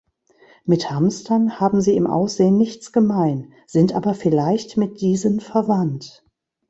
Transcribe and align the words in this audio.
Mit 0.65 0.89
Hamstern 0.89 1.59
haben 1.59 1.79
sie 1.79 1.95
im 1.95 2.07
Aussehen 2.07 2.57
nichts 2.57 2.91
gemein, 2.91 3.53
sind 3.67 3.93
aber 3.93 4.15
vielleicht 4.15 4.75
mit 4.75 4.99
diesen 4.99 5.39
verwandt. 5.39 6.25